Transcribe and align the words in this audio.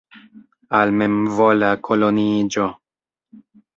Al 0.77 0.93
memvola 1.01 1.69
koloniiĝo. 1.89 2.67